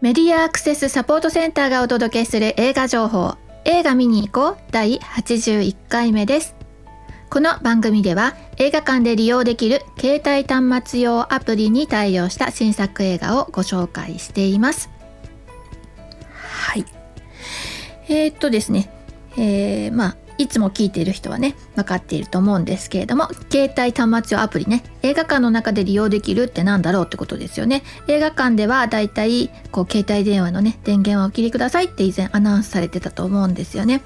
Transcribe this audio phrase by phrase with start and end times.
[0.00, 3.34] メディアアクセスサポートセンターがお届けする映画情報。
[3.66, 4.58] 映画見に行こう。
[4.70, 6.54] 第81回目です。
[7.28, 14.88] この番組では映画館で利用できる携帯端末用アプリに対応した新作映画をご紹介しています。
[16.32, 16.86] はい。
[18.08, 18.88] えー、っとですね。
[19.36, 34.02] えー、まあいつも聞いている人はね分かっていると思うんですけれども携帯端末用アプリね映画館の中で利用できるって何だろうってことですよね映画館ではだいたいこう携帯電話のね電源をお切りくださいって以前アナウンスされてたと思うんですよね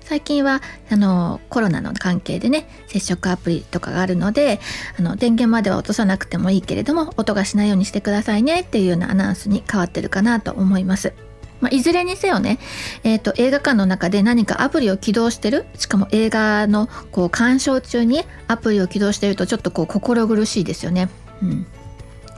[0.00, 0.60] 最近は
[0.90, 4.58] あのコロナの関係でね接触アプリとかがあるので
[4.98, 11.25] あの電源までは落とさなくてもいいけれども音がしないようにしてくださいねっていうようなアナウンスに変わってるかなと思います。
[11.60, 12.58] まあ、いずれにせよね、
[13.02, 21.08] えーと、映画館の中で何かアプリを起動してるしかも映画のこう鑑賞中にアプリを起動してるとちょっとこう心苦しいですよね。
[21.42, 21.66] うん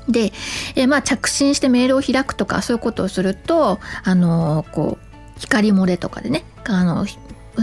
[0.09, 0.33] で、
[0.75, 7.07] えー、まあ着信してメールを開くとかそういうことをするとあのー、こう光漏れとかでねあの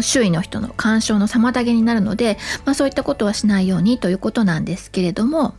[0.01, 5.55] 周囲の人の干渉の妨げになるので、まあ、そういったことはしないようにということなんですけれども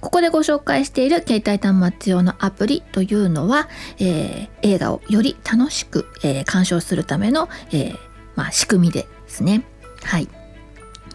[0.00, 7.98] ここでご紹介している携帯端末用のアプリというのは、えー、映画をより楽しく、えー、鑑賞するための、えー
[8.36, 9.64] まあ、仕組みですね。
[10.02, 10.28] はい。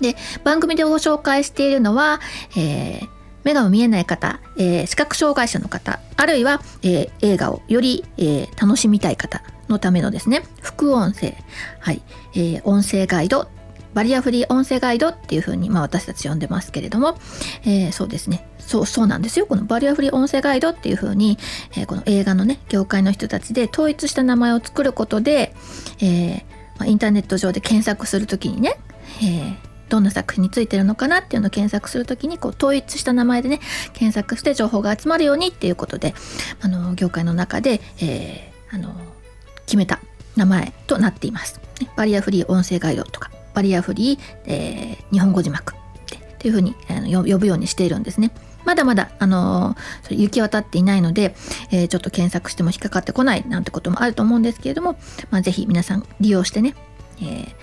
[0.01, 2.19] で、番組でご紹介しているのは、
[2.57, 3.01] え、
[3.43, 11.35] 目が見えない方、え、視覚障害者の方、あるいは、え、映画をより、え、楽しみたい方のためのですね、副音声、
[11.79, 12.01] はい、
[12.35, 13.47] え、音声ガイド
[13.93, 17.17] バリアフリー音声ガイドっていうふうに、まあ、私たち呼んでますけれども、
[17.63, 18.47] えー、そうですね。
[18.59, 19.45] そうそうなんですよ。
[19.45, 21.37] このバリアフリー音声ガイドっていうふうに、
[21.75, 25.53] えー、この映画のね業界の人たちで統一した名前を作ることで、
[25.99, 26.43] えー
[26.77, 28.75] まあ、インターネット上で検索するときにね、
[29.21, 29.55] えー、
[29.89, 33.59] どんな作品についてるのかなっていうのを検索するときにこう統一した名前でね
[33.93, 36.13] 検索して情報が集まるようにっていうことで
[36.61, 38.95] あの業界の中で、えー、あの
[39.65, 39.99] 決めた
[40.37, 41.59] 名前となっています。
[41.95, 43.31] バリアフリー音声ガイドとか。
[43.53, 48.31] バリアフリー、えー、日本語字幕っていうふうにあの呼ぶようにしているんですね。
[48.65, 51.35] まだまだ、あのー、それ行き渡っていないので、
[51.71, 54.97] えー、ちょっと検索しても引っかかってこないなんてこともあると思うんですけれども、
[55.31, 56.75] まあ、ぜひ皆さん利用してね、
[57.17, 57.53] えー、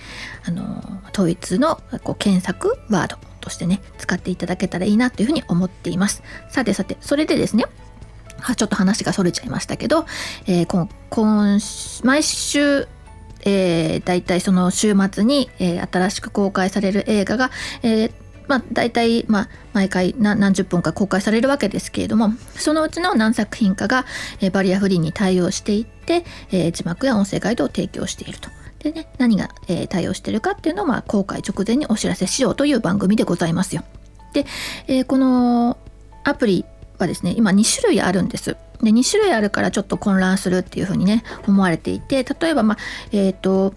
[0.45, 6.21] あのー、統一のこう検索ワードとしてね、使っていただけたらいいなというふうに思っています。
[6.49, 7.65] さてさて、それでですね、
[8.55, 10.05] ちょっと話がそれちゃいましたけど、
[10.47, 11.59] えー、今今
[12.03, 12.87] 毎週
[13.45, 17.51] えー、大体その週末に、えー、新しく公開される映画が、
[17.83, 18.11] えー
[18.49, 24.05] まあ、大体、まあ、毎回何十分か公開されるわけですけれどもそのうちの何作品かが、
[24.41, 28.49] えー、バリアフリーに対応していって、えー、字幕や音声ガイドを提供していると。
[28.79, 33.83] でね、何が、えー、対応してるかっていうのを、まあ、公開直前にお知らせしようという番組でございますよ。
[34.33, 34.45] で、
[34.87, 35.77] えー、この
[36.23, 36.65] アプリ
[36.97, 38.57] はですね今2種類あるんです。
[38.81, 42.77] で2種類あるからちょっと混乱するっていうふうにね思われていて例えばまあ
[43.11, 43.73] えっ、ー、と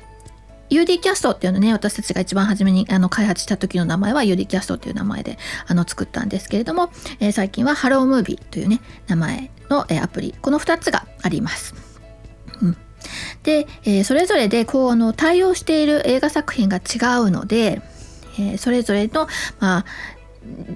[0.70, 6.90] UD キャストっていうのね私たちが一番初めにあの開発した時の名前は UD キャストっていう名前であの作ったんですけれども、
[7.20, 11.92] えー、最近はハロームービーというね名前の、えー、アプリこの2つがあります。
[13.42, 16.80] で、えー、それぞれでこうあの対応している映画作品が違
[17.20, 17.82] うので、
[18.38, 19.26] え、それぞれの、
[19.58, 19.84] まあ、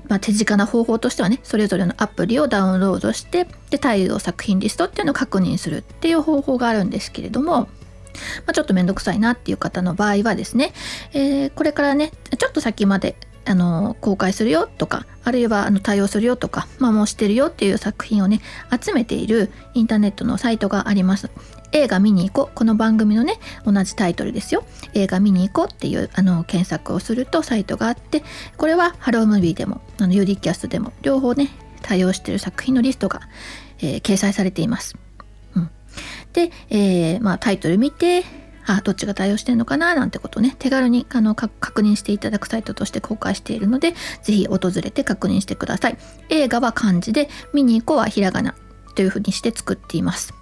[0.09, 7.69] まあ、手近な方法としてはねそれぞれのアプリをダウンロードしてで対応作品リストっていうのを確認するっていう方法があるんですけれども、ま
[8.49, 10.73] あ、ちょっと面倒くさいなっていう方の場合はですね、
[11.13, 18.41] えー、これからねちょっと先まであの公開するよとかあるいはあの対応するよとか、まあ、もうしてるよっていう作品をね
[18.83, 21.31] 集めているインターネットのサイトがあります。
[21.77, 22.55] 映画見に行こう。
[22.55, 24.65] この番組のね同じタイトルですよ。
[24.95, 28.23] 映画見に行こうっていうあの検索をするとサイトがあって
[28.57, 31.51] これはハロームービーでもあの UDCast でも両方ね
[31.83, 33.21] 対応してる作品のリストが、
[33.79, 34.97] えー、掲載されています、
[35.55, 35.71] うん、
[36.33, 38.25] で、えー、まあ、タイトル見て
[38.67, 45.99] あどっちが対応してるのかななんてことをね手軽にあの確認していただくサイトとして公開しているので是非訪れて確認してください。
[46.31, 48.57] 映画は漢字で見に行こうはひらがな
[48.97, 50.35] というふうにして作っています。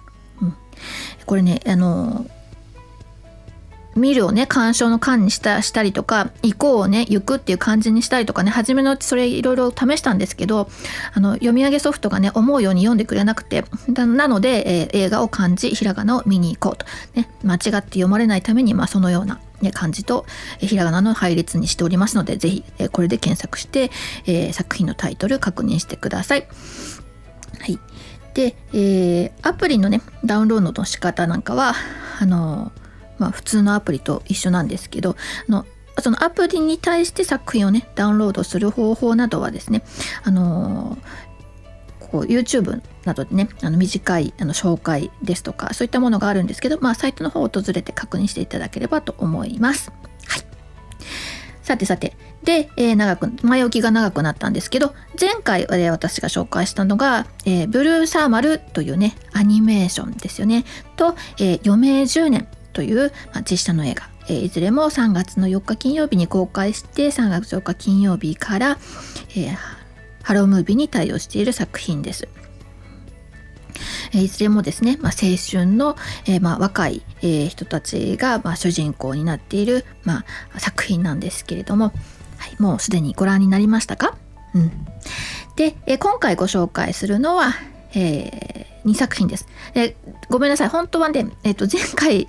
[1.25, 2.25] これねあの
[3.95, 10.69] 見るをね鑑賞の鑑にしたしたりとか行こうをね行くっていう感じにしたりとかね初めのうちそれいろいろ試したんですけど
[11.13, 20.25] あの読み上げソフトがね思うように読んでくれなくてなので、えー、映画を漢字ひらがなを見に行こうと、ね、間違って読まれないために、まあ、そのような、ね、漢字と、
[20.59, 23.91] え、ひらがなの配列にしておりますので是非、えー、これで検索して、
[24.25, 26.47] えー、作品のタイトル確認してください。
[27.59, 27.79] はい
[28.35, 31.73] で、えー、アプリのねダウンロードの仕方なんかは
[32.19, 32.71] あの、
[33.17, 35.15] まあ、普通のアプリと一緒なんですけど
[35.47, 35.65] あの
[35.99, 39.83] そのアプリに対して作品をねダウンロードする方法などはですね
[40.23, 40.97] あの
[42.01, 49.91] こう YouTube などでねあの短いあの紹介ですとかそういったものがあるんですけど、まあ、サイトの方を訪れて確認していただければと思います。
[50.27, 50.41] はい、
[51.63, 60.63] さてさてで、えー、長く前置きが長くなったんですけど前回、私が紹介したのが、えー、ブルーサーマルというねアニメーションですよね
[60.95, 68.77] と、え余命10年という、まあ、実写の映画え、いずれも3月の4日金曜日に公開して3月4日金曜日から、
[69.35, 69.55] え、
[70.23, 72.27] ハロームービーに対応している作品です。
[74.13, 75.95] えいずれもですね、まあ、青春の、
[76.25, 81.91] えー、まあ、若い、えー、人たちが、まあ、主人公になっている、まあ、作品なんですけれども、
[82.59, 84.17] もうすでにご覧になりましたか、
[84.53, 84.71] うん、
[85.55, 87.53] で、えー、今回ご紹介するのは、
[87.93, 89.47] えー、2作品です。
[89.73, 89.95] え
[90.29, 90.69] ごめんなさい。
[90.69, 92.27] 本当はね、えー、と前回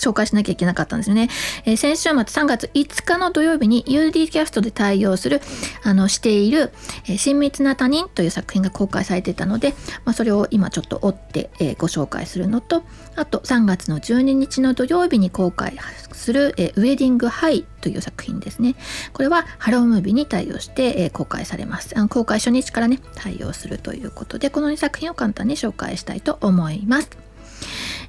[0.00, 1.28] 紹介しなきゃいけなかったんですよね。
[1.64, 5.40] えー、先週末3月5日の土曜日に UD キャストで対応する、
[5.82, 6.72] あの、している、
[7.06, 12.82] えー、親密な他人という作品が公開されてたので、まあ、それを今ちょっと追って、えー、ご紹介するのと、
[13.16, 15.76] あと3月の12日の土曜日に公開
[16.12, 18.74] する、えー、ウェディングハイという作品ですね。
[19.12, 22.08] これはハロームービーに対応して、えー、公開されますあの。
[22.08, 27.25] 公開初日からね、対応するということで、この2作品を簡単に紹介したいと思います。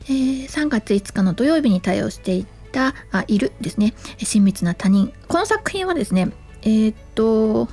[0.10, 3.94] えー、3月5日の土曜日に対応していたあいるですね。
[4.24, 5.14] 親密な他人。
[5.28, 6.32] この作品はですね
[6.64, 7.68] えー、っと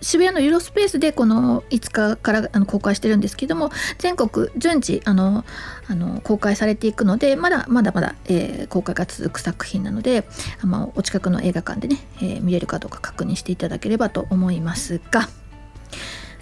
[0.00, 5.44] 渋谷のユーロスペースでこの5日からあの公開してるんですけども全国順次あの
[5.88, 10.26] あの公開されていくのでまだまだまだ、えー、公開が続く作品なので
[10.62, 15.28] あ、まあ、お近くの映画館でね、えー、見れるかどうか確認していただければと思いますが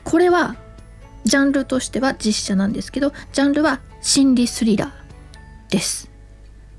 [0.05, 0.57] これは
[1.25, 6.11] ジャンルとしては実写なんですけどジャンルは心理スリラーです。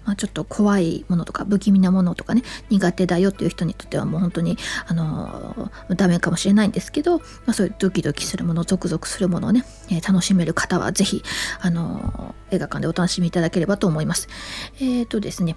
[0.05, 11.23] まあ、ちょっと怖いものとか不気味なものとかね苦手だよっていう人にとってはもう本当にあのー、ダメかもしれないんですけど、まあ、そういうドキドキするものゾクゾクするものをね、えー、楽しめる方は是非
[11.61, 14.27] あのー、映画館でお楽しみいただければと思います。
[14.81, 15.55] えっ、とですね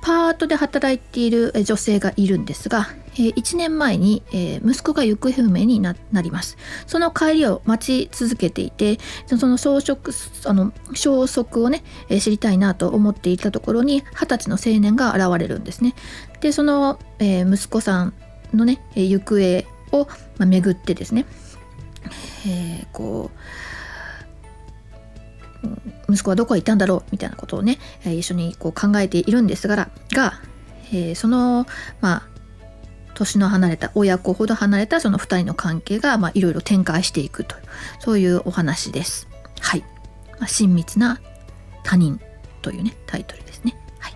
[0.00, 4.22] パートで働いている女性がいるんですが、1年前に
[4.64, 6.56] 息子が行方不明になります。
[6.86, 10.12] その帰りを待ち続けていて、その消息
[10.44, 11.82] あの消息をね、
[12.20, 15.94] 知りたいなと思っていたところに、二十歳の青年が現れるんですね。
[16.40, 18.14] で、その、息子さん
[18.54, 20.08] のね、行方を、
[20.38, 21.26] 巡ってですね、
[22.46, 23.38] えー、こう、
[26.08, 30.40] 息子はどこへ行ったんだろうみたいなことをね、一緒にこう考えているんですがが、
[30.92, 31.66] えー、その
[32.00, 32.28] まあ
[33.14, 37.56] 年の離れた親子ほど離れたその2人の関係がいろいろ展開していくと
[37.98, 39.28] そういうお話です。
[39.60, 39.80] はい、
[40.38, 41.20] まあ、親密な
[41.82, 42.20] 他人
[42.62, 43.76] というねタイトルですね。
[43.98, 44.14] はい、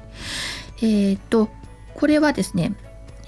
[0.79, 1.49] えー、っと
[1.94, 2.75] これはですね、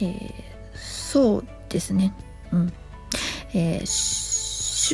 [0.01, 0.33] えー、
[0.75, 2.15] そうですね、
[2.53, 2.73] うん
[3.53, 3.87] えー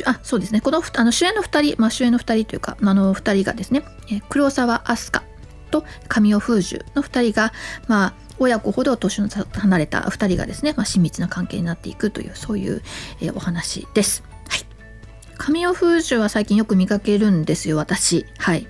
[0.05, 5.25] あそうですねこのあの主演の2人、まあ、主演の2人というかあの2人がですね、えー、黒沢飛鳥
[5.71, 7.53] と神尾楓珠の2人が、
[7.87, 12.81] まあ、親子ほど年の離れた2人がですね、まあ、親密な関係になっていくというそういう、
[13.21, 14.23] えー、お話です。
[14.49, 14.65] はい、
[15.37, 18.25] 神尾楓珠は最近よく見かけるんですよ私。
[18.37, 18.67] はい、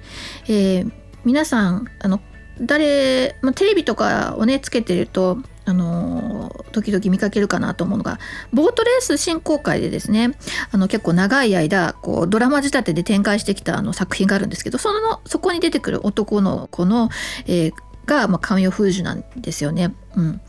[0.47, 0.91] えー、
[1.25, 2.21] 皆さんあの
[2.61, 8.19] 誰、まあ、テレビとかをねつけてるとあの時々見かけるかなと思うのが
[8.51, 10.35] ボートレース振興会でですね
[10.71, 17.09] あの結構長い間こうドラマ仕立てで展開してきたあの作品があるんですけどそのそこに出てくる男の子の、
[17.45, 17.73] えー、
[18.05, 19.93] が、まあ、神尾楓珠なんですよね。
[20.15, 20.41] うん、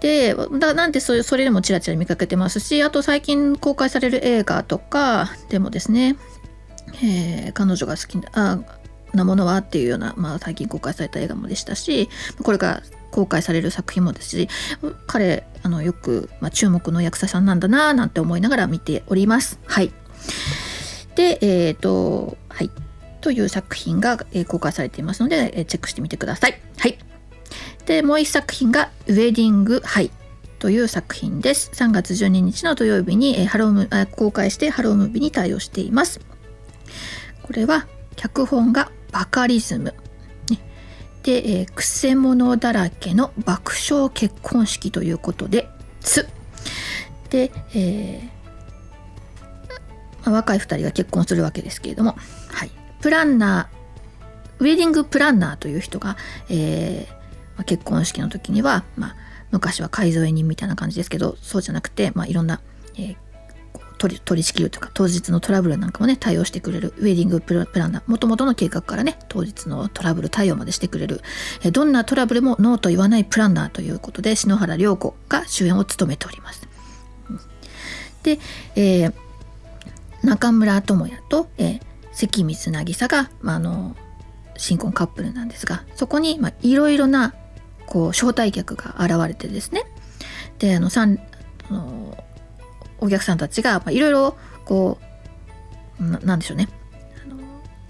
[0.00, 6.16] でだなんでそれそれでもちらちら見かけてますしあと最近公開される映画とかでもですね、
[7.02, 8.58] えー、彼女が好きなあ
[9.14, 12.08] なものはっていうような、まあ、最近公開された映画もでしたし
[12.42, 14.48] これから公開される作品もですし
[15.06, 19.60] 彼あのよく、まあ、注目の役者さんなんだななんて思いながら見ております。
[19.66, 19.92] はい、
[21.14, 22.70] でえっ、ー、とはい
[23.20, 26.60] という作品が、えー、公開されていますので、えー、チェックしてみてください。
[26.78, 26.98] はい、
[27.86, 30.10] でもう一作品が「ウェディング・ハイ」
[30.58, 31.70] という作品です。
[31.74, 36.20] 3月12日の土曜日に、えー、ハローム公開してハロームービーに対応しています。
[37.42, 39.94] これは脚本がバカリズム
[41.22, 45.68] で、えー、くせ者だらけの爆笑結婚式ということで
[46.00, 46.28] 「つ」
[47.30, 52.16] で、えー、ま、若い2人が結婚するわけですけれども、
[52.48, 56.16] はい、プランナーウェディングプランナーという人が、
[56.48, 57.22] えー
[57.56, 59.16] ま、結婚式の時には、まあ、
[59.50, 62.60] 昔は改造人みたいな感じですけどそうじゃなくて、まあ、いろんな、
[62.96, 63.16] えー、
[64.02, 71.20] 取り取り仕切るとか当日のトラブルなんかもね対応してくれるウェディングプランナーもともとの計画からね当日のトラブル対応までしてくれる
[71.62, 76.66] えどんなトラブルもノーと言わないプランナーということで篠原涼子が主演を務めております。
[78.24, 78.40] で、
[78.74, 79.14] えー
[80.22, 81.80] 中村智也と、えー、
[82.14, 83.96] 関水渚が、まあ、あの
[84.56, 87.34] 新婚カップルなんですがそこにいろいろな
[87.86, 89.82] こう招待客が現れてですね
[90.60, 91.18] であのさん
[91.68, 92.16] あの
[93.02, 94.98] お客さんたちがいろいろこ
[96.00, 96.68] うななんでしょうね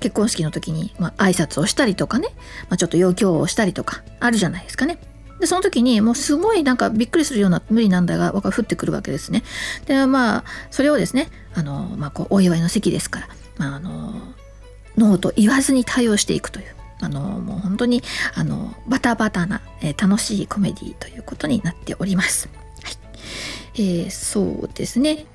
[0.01, 2.29] 結婚式の時に、まあ、挨拶をしたりとかね、
[2.69, 4.99] まあ、ちょっと余興をしたりとかあるじゃないですかね。
[5.39, 9.43] でその時にもうすごいなんかびっくりするような無理なんだが降ってくるわけですね。
[9.87, 13.29] でまあそれをですねあの、まあ、こうお祝いの席ですから、
[13.59, 14.13] まあ、あの
[14.97, 16.75] ノーと言わずに対応していくという。
[17.05, 18.01] あのもう本当に
[18.37, 22.49] あのバタバタな、えー、楽しいコメディということになっております。
[23.75, 25.27] えー、そうですね。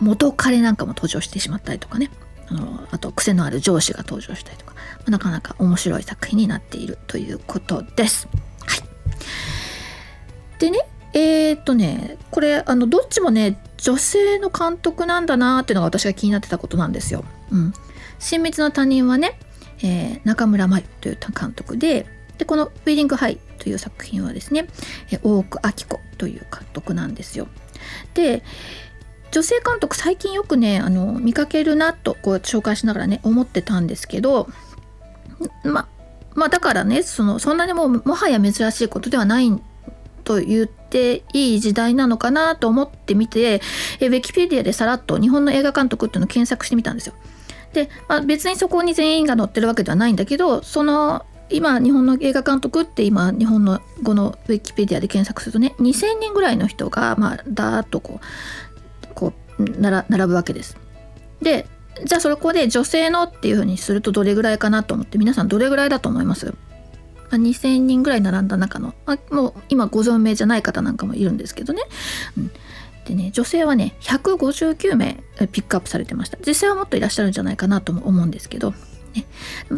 [0.00, 2.10] 元彼なんかも登場してしまったりとかね。
[2.46, 8.28] あのあと癖のある上司が登場したりとか、まあ、なかなか面白い作品になっているということです。
[8.66, 17.24] はい、でねえー、っとねこれあのどっちもね女性の監督なんだなっていうのが私が気になってたことなんですよ。
[17.50, 17.72] うん、
[18.18, 19.38] 親密な他人はね、
[19.82, 22.06] えー、中村真由という監督で
[22.38, 24.66] でこの「ウェディング・ハイ」という作品はですね、
[25.22, 27.48] 大奥明子という監督なんですよ。
[28.14, 28.42] で
[29.30, 34.48] 女性監督最近よくねあの見かけるなとこう紹介しながらね思ってたんですけど
[35.64, 35.88] ま
[36.34, 39.50] まあだからねそのそんなにもうもはや珍しいことではない
[40.22, 43.60] と言っていい時代なのかなと思ってみて
[43.98, 47.14] えウィキペディアでさらっと日本の映画監督っていうのを検索してみたんですよ。
[47.72, 60.76] で、まあ、別にそこに全員が載ってるわけではないんだけどその今日本の映画監督って今日本の語のウィキペディアで検索するとね2,000人ぐらいの人がまあだーっとこうこうなら並ぶわけです。
[61.42, 61.66] で
[62.04, 66.54] じゃあそこで女性のっていうふうにするとどれぐらいかなと思って皆さんどれぐらいだと思います
[67.30, 71.82] ？2,000人ぐらい並んだ中のまあもう今ご存命じゃない方なんかもいるんですけどね、
[72.36, 72.50] うん、
[73.04, 75.22] でね女性はね159名
[75.52, 76.38] ピックアップされてました。
[76.44, 78.74] 実際はもっといらっしゃるんじゃないかなとも思うんですけど、
[79.14, 79.26] ね、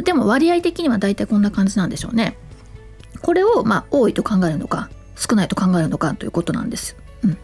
[0.02, 2.36] でも割合的には大体こんな感じなんでしょうね。
[3.22, 7.38] これをまあ多いと考えるのか少ないと考えるのかということなんです、うん、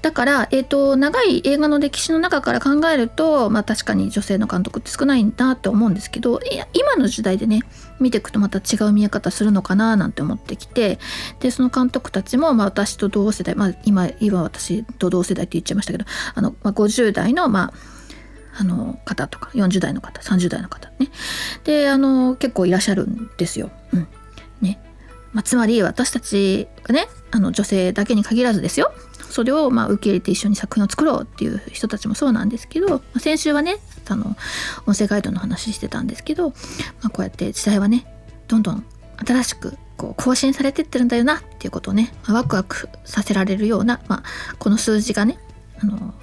[0.00, 6.40] だから、えーと、長い映画の歴史の中から考えると、まあ、確かに女性の監督って少ないなって思うんですけど
[6.72, 7.62] 今の時代でね
[8.00, 10.98] 見ていくとまた違う見え方するのかななんて思ってきて
[11.40, 17.97] でその監督たちも、まあ、私と同世代、まあ、今今私と同世代って言っちゃいましたけどあの、まあ、50代のまあ
[18.60, 21.08] あの方とか40代の方30代の方ね。
[21.64, 23.70] であの結構いらっしゃるんですよ。
[23.92, 24.08] うん。
[24.60, 24.80] ね。
[25.32, 28.92] まあ、つまり私たちがねあの女性だけに限らずですよ。
[29.30, 33.76] それをまあ受け入れて一緒に作品を作ろうっていう人たちもそうなんですけど、まあ、先週はね
[34.08, 34.36] あの
[34.86, 36.54] 音声ガイドの話してたんですけど、ま
[37.04, 38.06] あ、こうやって時代はね
[38.48, 38.84] どんどん
[39.24, 45.38] 新しくこう更新されてってるんだよなっていうことをね、まあ、ワクワクさせられるような、まあ、この数字がね
[45.80, 46.14] あの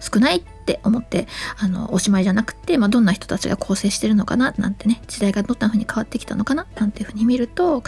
[0.00, 1.26] 少ないって思って
[1.58, 7.82] あのおしまいじゃなくて、まあ、どんな人たちが構成してるのかななんてね時代がどんな風に変わってきたのかななんていうふうに見ると、ま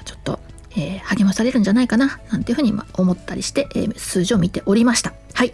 [0.00, 0.38] あ、ちょっと
[0.76, 5.12] えー、励まされるんじゃないかななんていうふうに思ったりして、えー、数字を見ておりました。
[5.34, 5.52] はい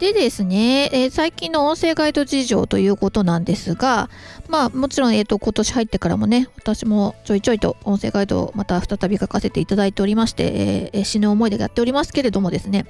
[0.00, 4.08] でですね、えー、最近の音声ガイド事情ということなんですが、
[4.48, 12.86] まあもちろん、えーと、今年入ってからもね、私もちょいちょいと音声ガイドをまた再び書かせていただいておりまして、えー、死ぬ思いでやっておりますけれどもですね、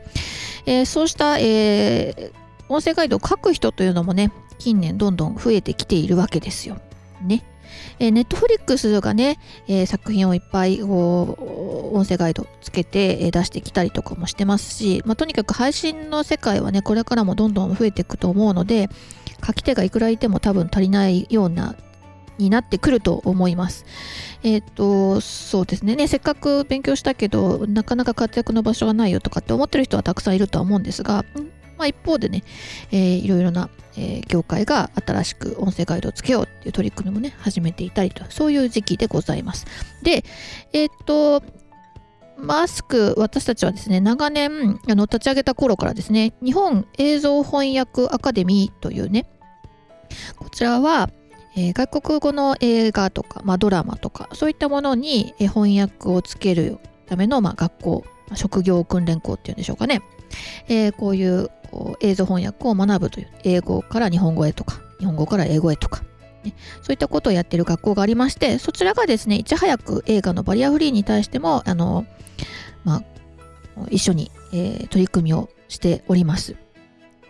[0.66, 2.30] え、そうした、え
[2.68, 6.78] 音声ガイドを書く人というのもね、近年どんどん増えてきているわけですよ。
[7.22, 7.42] ね。
[7.98, 18.88] えー、ネットフリックスがね、えー、作品をいっぱいこう音声ガイドつけて、え、出してきたりとかもしてますし、まあ、とにかく配信の世界はねこれからもどんどん増えていくと思うので
[19.44, 21.74] 書き手がいくらいても多分足りないような
[22.40, 23.84] になってくると思います。
[24.42, 26.08] えっ、ー、と、そうですねね。
[26.08, 31.24] せっかく勉強したけど、なかなか活躍の場所がないよとかって思ってる人はたくさんいるとは思うんですが、
[31.80, 32.44] まあ、一方でね、
[32.92, 39.66] えー、いろいろな、えー、業界が新しく音声ガイドをつけようっていう取り組みもね、始めていたりと、そういう時期でございます。
[40.02, 40.22] で、
[40.75, 41.42] えー、っと、
[42.37, 49.26] マスク、私たちはですね、長年、あの、立ち上げた頃からですね、日本映像翻訳アカデミーというね、
[50.37, 51.08] こちらは、
[51.56, 60.02] えー、外国語の映画とか、まあ、ドラマとか、そういったものに翻訳をつけるための、まあ、学校、職業訓練校っていうんでしょうかね。
[60.68, 66.02] えー、こういうこう映像翻訳を学ぶという英語から日本語へとか日本語から英語へとか、
[66.44, 72.06] ね、そういったことをやってる学校がありましてそちらがですねいち早く映画のバリアフリーに対してもあの、
[72.84, 73.02] まあ、
[73.90, 76.56] 一緒に、えー、取り組みをしております。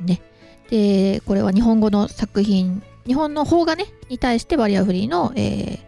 [0.00, 0.22] ね、
[0.70, 5.78] でこれは日本語の作品日本の方がねに対してバリアフリーの、えー、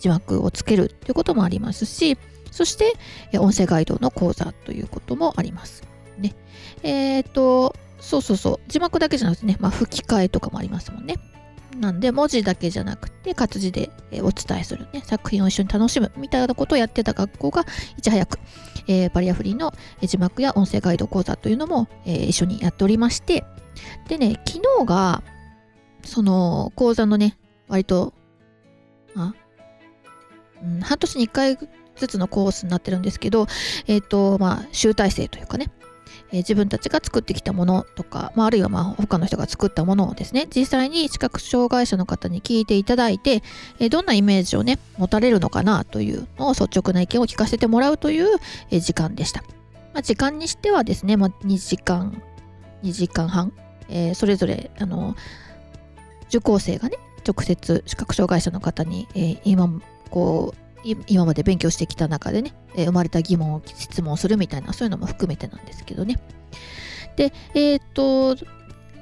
[0.00, 2.18] 字幕をつけるということもありますし
[2.50, 2.92] そして
[3.38, 5.82] 音声ガイドの講座ということもあります。
[6.18, 6.36] ね。
[6.84, 8.60] えっ、と、そうそうそう。
[8.68, 11.16] 字幕だけじゃなくてね、まあ、吹き替えとかもありますもんね。
[11.78, 13.90] なんで文字だけじゃなくて活字で
[14.22, 17.64] お伝えする、ね、作品を一緒に楽しむみたいなことをやってた学校が
[17.98, 18.38] いち早く、
[18.86, 23.44] えー、バリアフリーの字幕や音声ガイド講座というのも、えー、一緒にやっておりまして。
[24.08, 25.24] でね昨日が
[26.04, 27.36] その講座のね
[27.66, 28.14] 割と
[29.16, 29.34] あ、
[30.62, 31.58] うん、半年に1回
[31.96, 33.46] ずつのコースになってるんですけど
[33.88, 35.70] えっ、ー、とまあ集大成というかね。
[36.34, 43.42] えー、自分たちが作ってきたものとか、まあ、あるいはまあ他の人が作ったものをですね実際に視覚障害者の方に聞いていただいて、
[43.78, 48.38] えー、どんなイメージをね持たれるのかなというのを率直な意見を聞かせてもらうという、
[48.70, 49.42] え、時間でした、
[49.92, 52.20] まあ、時間にしてはですね、まあ、2時間
[52.82, 53.52] 2時間半、
[53.88, 55.14] え、それぞれあの
[56.28, 59.70] 受講生がね直接視覚障害者の方に、え、今
[60.10, 60.63] こう
[61.06, 66.20] 今まで勉強してきた中でね、え、生まれた疑問を質問するみたいなそういうのも含めてなんですけどね。
[67.16, 68.36] でえっ、と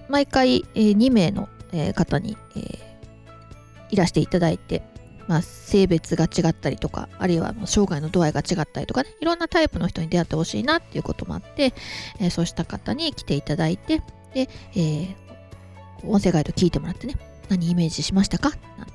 [0.09, 2.79] 毎回、え、2名の、え、方に、え、
[3.91, 4.83] いらしていただいて、
[5.29, 11.73] まあ、性別が違ったりとかあるいは生涯の度合いが違ったりとかねいろんなタイプの人に出会ってほしいなっていうこともあって、
[12.21, 14.03] え、そうした方に来ていただいて
[14.35, 15.15] で、えー、
[16.05, 17.15] 音声ガイド聞いてもらってね
[17.49, 18.51] 何イメージしましたか？
[18.79, 18.89] なん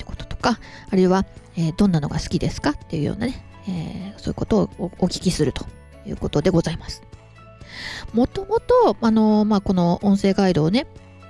[0.52, 1.26] かあるいは
[1.58, 5.66] えー、どんなのが好きですかっていうようなね、えー、そういうことをお聞きすると
[6.06, 7.02] いうことでございます。
[8.14, 10.88] もともと、あの、まあ、この音声ガイドをね、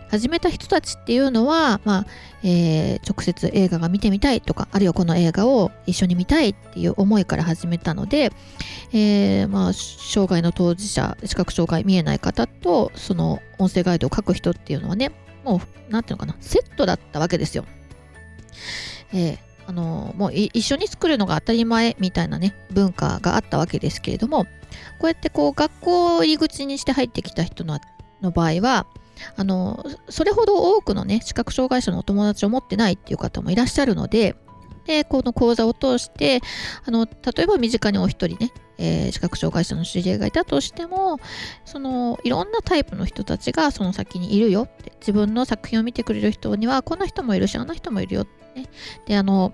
[0.10, 2.06] 始めた人たちっていうのは、まあ
[2.44, 8.32] えー、直接映画が見てみたいとかあるいはこの映画を一緒に見たいっていう思いから始めたので、
[8.94, 15.12] えー、まあ、障害の当事者視覚障害見えない方とその音声ガイドを書く人っていうのはね
[15.44, 15.60] もう
[15.90, 17.66] 何ていうのかなセットだったわけですよ。
[19.14, 19.38] えー
[19.68, 24.50] あのもう一緒に作るのが当たり前みたいなね文化があったわけですけれどもこ
[25.04, 27.78] うやってこう学校を入り口にして入ってきた人の
[28.22, 28.88] の場合は
[29.36, 34.38] あのそれほど多くのね視覚障害者のお友達を持ってないっていう方もいらっしゃるので
[34.88, 36.42] でこの講座を通して
[36.86, 41.20] あの例えば身近にお一人ね、えー、視覚障害者の知り合いがいたとしても
[41.66, 48.70] そのいろんなタイプの人たちがその先にいるよって自分の作品を見てくれる人にはこんな人もいるしあんな人もいるよって、ね、
[49.06, 49.54] であの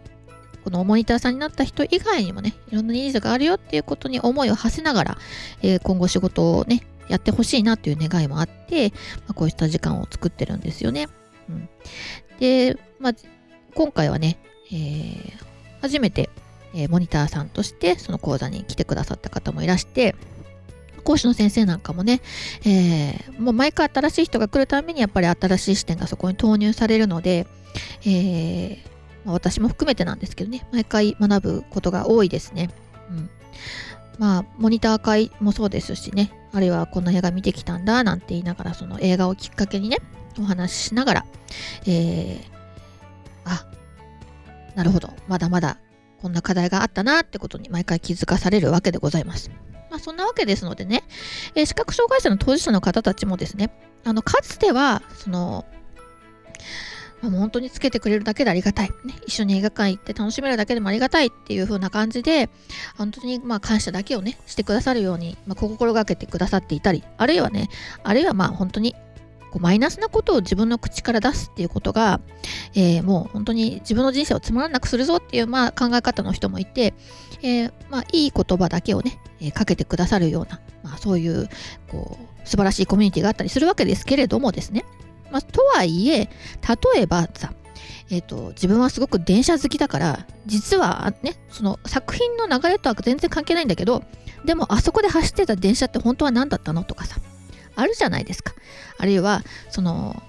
[0.63, 5.17] このモニターさんになった人以外にもねいろんなニーズがあるよっていうことに思いを馳せながら、
[5.62, 11.08] えー、今後仕事をねやってほしいなという願いもあって、まあ、こうした時間を作ってるんですよね。
[11.50, 11.69] うん、
[12.39, 13.13] で、まあ、
[13.76, 14.38] 今回はね
[14.74, 15.34] えー、
[15.82, 16.30] 初めて、
[16.74, 20.16] えー、モニターさんとしてその講座に来てくださった方もいらして
[21.04, 22.22] 講師の先生なんかもね、
[22.66, 27.46] えー、もう毎回新しい人が来るためにやっぱり新しい視点がそこに投入されるので、
[28.06, 28.78] えー
[29.26, 32.70] まあ、私も含めてなんですけどね毎回学ぶことが多いですね。
[33.10, 33.30] うん
[34.20, 39.98] まあ、モニター会もそうですしね、あるいはこんな映画見てきたんだなんて言いながら、その映画をきっかけにね、
[40.40, 41.26] お話ししながら、
[41.88, 42.42] えー、
[43.46, 43.66] あ、
[44.76, 45.78] なるほど、まだまだ
[46.22, 49.52] こんな課題があったなってことに毎回気づかされるわけでございます。
[49.90, 51.04] まあ、そんなわけですのでね、
[51.54, 53.72] えー、視覚障害者の当事者の方たちもですね、
[54.06, 55.66] あのかつては、その、
[57.22, 62.50] まあ、本当につけてくれるだけでありがたい、ね、一緒に映画館行って楽しめるだけでもありがたいっていう風な感じで、
[62.98, 67.70] 本当にまあ感謝だけをね、してくださるように、まあ、心がけてくださっていたり、あるいはね、
[68.04, 68.96] あるいはまあ本当に
[69.54, 72.22] こうマイナスなことを自分の口から出すっていうことが、
[72.74, 76.96] えー、もう本当に自分の人生をつまらなくするぞっていう、まあ、考え方の人もいて、
[77.44, 81.48] えー、まあ、いい言葉だけをね、えー、かけてくださるような、まあ、そういう
[81.88, 84.86] こう素晴らしいコミュニティがあったりするわけですけれどもですね、
[85.32, 86.30] まあ、とはいえ
[86.96, 87.54] 例えばさ
[88.10, 94.04] えーと、自分はすごく電車好きだから実はねその作品の流れとは全然関係ないんだけど
[94.46, 97.20] でもあそこで走ってた電車って本当は何だったのとかさ
[97.76, 98.54] あるじゃないですか。
[98.98, 100.22] あるいはその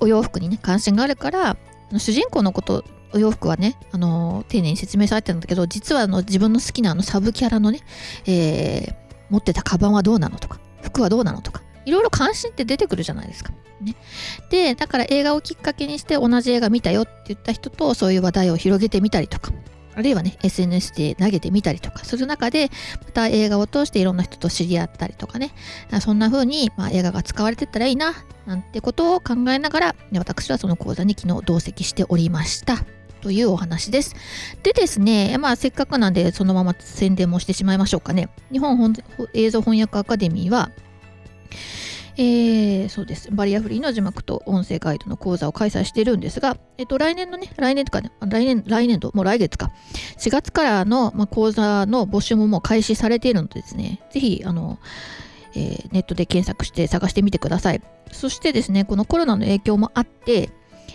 [0.00, 1.56] お洋服にね関心があるから
[1.98, 7.80] 主人公のことお洋服はね、あの丁寧に説明されてるんだけど実はあの自分の好きなあのサブキャラのね、
[8.26, 8.94] えー、
[9.30, 13.52] 持ってたカバンはどうなのとか服はどうなのとかいろいろ関心って出てくるじゃないですか。
[13.80, 13.94] ね、
[14.50, 19.52] でだから映画をきっかけにして同じ映画見たよって言った人とそういう話題を広げてみたりとか
[19.98, 22.70] あるいはね、SNS で投げてみたりとかする中で、
[23.04, 25.50] また映画を通していろんな人と知り合ったりとかね、
[26.00, 28.14] そんな風に、ま、映画が使われてったらいいな、
[28.46, 32.76] なんてことを考えながら、ね私はその講座に昨日同席しておりました。
[33.22, 34.14] というお話です。
[34.62, 38.28] でですね、まあせっかくなんでそのまま宣伝もしてしまいましょうかね。
[38.52, 38.94] 日本本
[39.34, 40.70] 映像翻訳アカデミーは、
[42.20, 43.30] えー、そうです。
[43.30, 49.70] バリアフリーの字幕と音声ガイドの講座を開催しているんですが、えっと、来年のね、来年とかね、来年、来年度、もう来月か、
[50.18, 54.80] 4月からの、まあ、講座の募集ももう開始されているのでですね、ぜひ、あの、
[55.54, 57.80] えー、ネットで検索して探してみてください。
[58.10, 60.50] そしてですね、このコロナの影響もあって、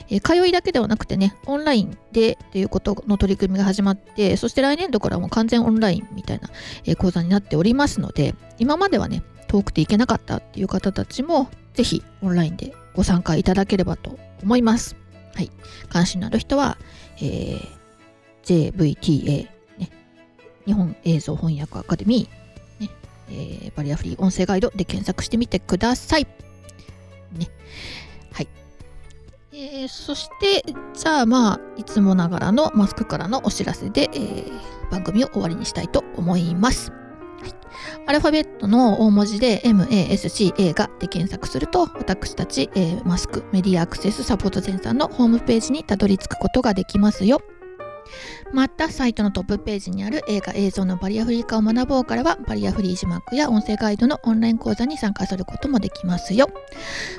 [0.09, 6.49] えー、通いだけではなくてね、オンラインでということの取り組みが始まって、そして来年度からも完全オンラインみたいな、
[6.83, 14.95] え、講座になっておりますので、今まではね、遠くて行けなかったっていう方たちも、ぜひオンラインでご参加いただければと思います。
[15.35, 15.51] はい。
[15.89, 16.79] 関心のある人は、
[17.17, 19.91] えー、JVTA、ね、
[20.65, 22.89] 日本映像翻訳アカデミー、ね
[23.29, 26.25] えー、バリアフリー音声ガイドで検索してみてください。
[27.37, 27.47] ね。
[28.31, 28.47] はい。
[29.51, 34.51] えー、そして、じゃあまあ、いつもながらのマスクからのお知らせで、えー、
[34.89, 36.91] 番組を終わりにしたいと思います。
[38.05, 47.41] アルファベットの大文字で MASCA がで検索すると私たち、えー、マスクメディアアクセスサポートセンターのホームページにたどり着くことができますよ。
[48.51, 56.49] またサイトのトップページにある映画映像のバリアフリー化を学ぼうからはバリアフリー字幕や音声ガイドのオンライン講座に参加することもできますよ。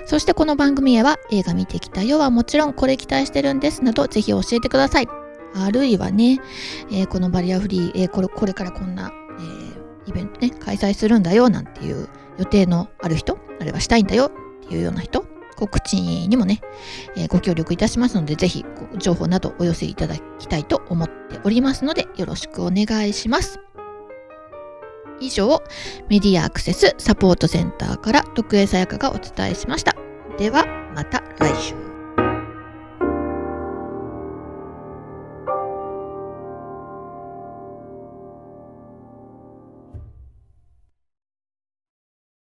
[0.07, 5.09] そしてこの番組へは映画見てきたよはもちろんこれ期待してるんですなどぜひ教えてください。
[5.57, 6.41] あるいはね、
[6.91, 9.64] えー、このバリアフリー、えー、これこれからこんな、えー、
[10.07, 14.27] イベントね開催するんだよなんていう予定のある人あるいはしたいんだよ
[14.65, 15.25] っていうような人
[15.57, 16.61] 告知にもね、
[17.17, 18.65] えー、ご協力いたしますので、ぜひ
[18.99, 23.61] 情報などお寄せいただきたいと思っておりますので、よろしくお願いします。
[25.21, 25.63] 以上、
[26.09, 29.95] メディアアクセスサポートセンターから徳江さやかがお伝えしました。
[30.39, 31.84] では、また来週。